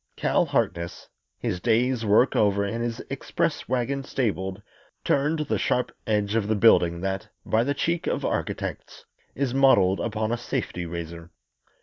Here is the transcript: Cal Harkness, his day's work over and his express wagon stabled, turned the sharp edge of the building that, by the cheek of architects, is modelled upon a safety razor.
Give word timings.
Cal 0.15 0.45
Harkness, 0.47 1.07
his 1.37 1.59
day's 1.59 2.03
work 2.03 2.35
over 2.35 2.63
and 2.63 2.83
his 2.83 3.01
express 3.11 3.69
wagon 3.69 4.03
stabled, 4.03 4.59
turned 5.03 5.37
the 5.47 5.59
sharp 5.59 5.91
edge 6.07 6.33
of 6.33 6.47
the 6.47 6.55
building 6.55 7.01
that, 7.01 7.27
by 7.45 7.63
the 7.63 7.75
cheek 7.75 8.07
of 8.07 8.25
architects, 8.25 9.05
is 9.35 9.53
modelled 9.53 9.99
upon 9.99 10.31
a 10.31 10.37
safety 10.37 10.87
razor. 10.87 11.29